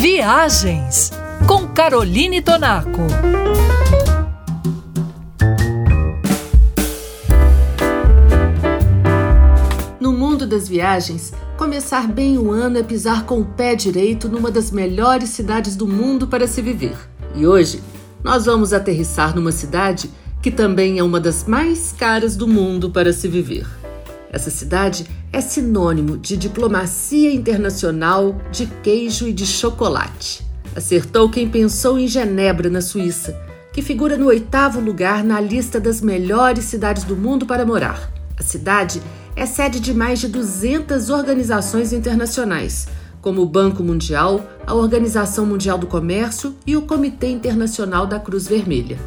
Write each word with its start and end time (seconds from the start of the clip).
Viagens 0.00 1.10
com 1.46 1.68
Caroline 1.68 2.40
Tonaco. 2.40 3.02
No 10.00 10.10
mundo 10.10 10.46
das 10.46 10.66
viagens, 10.66 11.34
começar 11.58 12.08
bem 12.08 12.38
o 12.38 12.50
ano 12.50 12.78
é 12.78 12.82
pisar 12.82 13.26
com 13.26 13.40
o 13.40 13.44
pé 13.44 13.74
direito 13.74 14.26
numa 14.26 14.50
das 14.50 14.70
melhores 14.70 15.28
cidades 15.28 15.76
do 15.76 15.86
mundo 15.86 16.26
para 16.26 16.46
se 16.46 16.62
viver. 16.62 16.96
E 17.34 17.46
hoje, 17.46 17.82
nós 18.24 18.46
vamos 18.46 18.72
aterrissar 18.72 19.36
numa 19.36 19.52
cidade 19.52 20.10
que 20.40 20.50
também 20.50 20.98
é 20.98 21.02
uma 21.02 21.20
das 21.20 21.44
mais 21.44 21.92
caras 21.92 22.36
do 22.36 22.48
mundo 22.48 22.88
para 22.88 23.12
se 23.12 23.28
viver. 23.28 23.66
Essa 24.32 24.48
cidade 24.48 25.04
é 25.04 25.19
sinônimo 25.38 26.16
de 26.16 26.36
diplomacia 26.36 27.32
internacional, 27.32 28.36
de 28.50 28.66
queijo 28.82 29.28
e 29.28 29.32
de 29.32 29.46
chocolate. 29.46 30.44
Acertou 30.74 31.28
quem 31.28 31.48
pensou 31.48 31.98
em 31.98 32.08
Genebra, 32.08 32.70
na 32.70 32.80
Suíça, 32.80 33.38
que 33.72 33.82
figura 33.82 34.16
no 34.16 34.26
oitavo 34.26 34.80
lugar 34.80 35.22
na 35.22 35.40
lista 35.40 35.78
das 35.78 36.00
melhores 36.00 36.64
cidades 36.64 37.04
do 37.04 37.16
mundo 37.16 37.46
para 37.46 37.64
morar. 37.64 38.10
A 38.36 38.42
cidade 38.42 39.00
é 39.36 39.46
sede 39.46 39.78
de 39.78 39.94
mais 39.94 40.18
de 40.18 40.28
200 40.28 41.10
organizações 41.10 41.92
internacionais, 41.92 42.88
como 43.20 43.42
o 43.42 43.46
Banco 43.46 43.82
Mundial, 43.82 44.44
a 44.66 44.74
Organização 44.74 45.46
Mundial 45.46 45.78
do 45.78 45.86
Comércio 45.86 46.56
e 46.66 46.76
o 46.76 46.82
Comitê 46.82 47.28
Internacional 47.28 48.06
da 48.06 48.18
Cruz 48.18 48.48
Vermelha. 48.48 48.98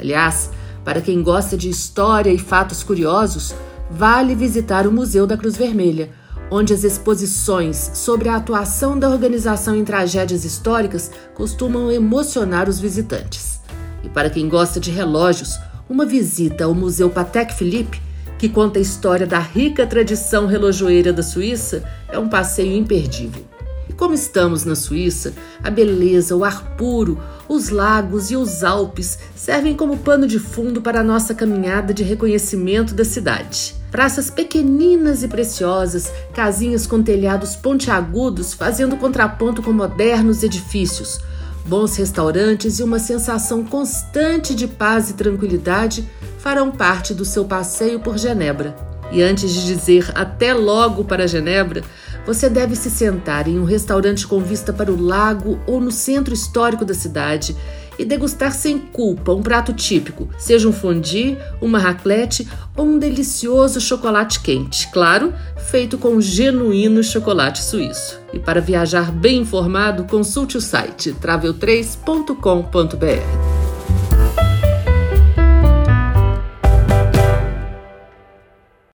Aliás, 0.00 0.50
para 0.84 1.00
quem 1.00 1.22
gosta 1.22 1.56
de 1.56 1.68
história 1.68 2.30
e 2.30 2.38
fatos 2.38 2.82
curiosos, 2.82 3.54
vale 3.90 4.34
visitar 4.34 4.86
o 4.86 4.92
Museu 4.92 5.26
da 5.26 5.36
Cruz 5.36 5.56
Vermelha, 5.56 6.10
onde 6.50 6.72
as 6.72 6.84
exposições 6.84 7.90
sobre 7.94 8.28
a 8.28 8.36
atuação 8.36 8.98
da 8.98 9.08
organização 9.08 9.74
em 9.74 9.84
tragédias 9.84 10.44
históricas 10.44 11.10
costumam 11.34 11.90
emocionar 11.90 12.68
os 12.68 12.80
visitantes. 12.80 13.60
E 14.02 14.08
para 14.08 14.30
quem 14.30 14.48
gosta 14.48 14.80
de 14.80 14.90
relógios, 14.90 15.58
uma 15.88 16.04
visita 16.04 16.64
ao 16.64 16.74
Museu 16.74 17.10
Patek 17.10 17.54
Philippe, 17.54 18.00
que 18.38 18.48
conta 18.48 18.78
a 18.78 18.82
história 18.82 19.26
da 19.26 19.38
rica 19.38 19.86
tradição 19.86 20.46
relojoeira 20.46 21.12
da 21.12 21.22
Suíça, 21.22 21.82
é 22.08 22.18
um 22.18 22.28
passeio 22.28 22.76
imperdível. 22.76 23.44
E 23.88 23.92
como 23.92 24.14
estamos 24.14 24.64
na 24.64 24.76
Suíça, 24.76 25.32
a 25.62 25.70
beleza, 25.70 26.36
o 26.36 26.44
ar 26.44 26.76
puro, 26.76 27.18
os 27.48 27.70
lagos 27.70 28.30
e 28.30 28.36
os 28.36 28.62
Alpes 28.62 29.18
servem 29.34 29.74
como 29.74 29.96
pano 29.96 30.26
de 30.26 30.38
fundo 30.38 30.80
para 30.80 31.00
a 31.00 31.04
nossa 31.04 31.34
caminhada 31.34 31.92
de 31.92 32.04
reconhecimento 32.04 32.94
da 32.94 33.04
cidade. 33.04 33.77
Praças 33.90 34.28
pequeninas 34.28 35.22
e 35.22 35.28
preciosas, 35.28 36.12
casinhas 36.34 36.86
com 36.86 37.02
telhados 37.02 37.56
pontiagudos 37.56 38.52
fazendo 38.52 38.96
contraponto 38.96 39.62
com 39.62 39.72
modernos 39.72 40.42
edifícios, 40.42 41.20
bons 41.64 41.96
restaurantes 41.96 42.78
e 42.78 42.82
uma 42.82 42.98
sensação 42.98 43.64
constante 43.64 44.54
de 44.54 44.68
paz 44.68 45.10
e 45.10 45.14
tranquilidade 45.14 46.08
farão 46.38 46.70
parte 46.70 47.14
do 47.14 47.24
seu 47.24 47.46
passeio 47.46 47.98
por 48.00 48.18
Genebra. 48.18 48.76
E 49.10 49.22
antes 49.22 49.50
de 49.52 49.64
dizer 49.64 50.12
até 50.14 50.52
logo 50.52 51.04
para 51.04 51.26
Genebra, 51.26 51.82
você 52.26 52.50
deve 52.50 52.76
se 52.76 52.90
sentar 52.90 53.48
em 53.48 53.58
um 53.58 53.64
restaurante 53.64 54.26
com 54.26 54.38
vista 54.38 54.70
para 54.70 54.92
o 54.92 55.02
lago 55.02 55.58
ou 55.66 55.80
no 55.80 55.90
centro 55.90 56.34
histórico 56.34 56.84
da 56.84 56.92
cidade 56.92 57.56
e 57.98 58.04
degustar 58.04 58.52
sem 58.52 58.78
culpa 58.78 59.32
um 59.32 59.42
prato 59.42 59.72
típico, 59.72 60.28
seja 60.38 60.68
um 60.68 60.72
fondue, 60.72 61.36
uma 61.60 61.78
raclette 61.78 62.46
ou 62.76 62.86
um 62.86 62.98
delicioso 62.98 63.80
chocolate 63.80 64.40
quente, 64.40 64.88
claro, 64.92 65.34
feito 65.56 65.98
com 65.98 66.20
genuíno 66.20 67.02
chocolate 67.02 67.62
suíço. 67.62 68.20
E 68.32 68.38
para 68.38 68.60
viajar 68.60 69.10
bem 69.10 69.40
informado, 69.40 70.04
consulte 70.04 70.56
o 70.56 70.60
site 70.60 71.14
travel3.com.br. 71.20 73.47